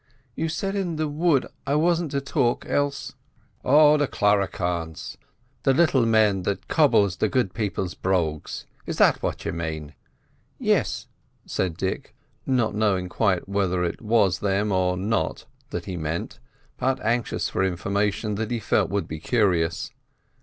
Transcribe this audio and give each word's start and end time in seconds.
"You 0.33 0.49
said 0.49 0.75
in 0.75 0.95
the 0.95 1.07
wood 1.07 1.45
I 1.67 1.75
wasn't 1.75 2.09
to 2.13 2.21
talk, 2.21 2.65
else—" 2.67 3.13
"Oh, 3.63 3.97
the 3.97 4.07
Cluricaunes—the 4.07 5.73
little 5.75 6.07
men 6.07 6.41
that 6.41 6.67
cobbles 6.67 7.17
the 7.17 7.29
Good 7.29 7.53
People's 7.53 7.93
brogues. 7.93 8.65
Is 8.87 8.99
it 8.99 9.13
them 9.21 9.33
you 9.45 9.51
mane?" 9.53 9.93
"Yes," 10.57 11.05
said 11.45 11.77
Dick, 11.77 12.15
not 12.47 12.73
knowing 12.73 13.09
quite 13.09 13.47
whether 13.47 13.83
it 13.83 14.01
was 14.01 14.39
them 14.39 14.71
or 14.71 14.97
not 14.97 15.45
that 15.69 15.85
he 15.85 15.97
meant, 15.97 16.39
but 16.79 16.99
anxious 17.05 17.47
for 17.47 17.63
information 17.63 18.33
that 18.41 18.49
he 18.49 18.59
felt 18.59 18.89
would 18.89 19.07
be 19.07 19.19
curious. 19.19 19.91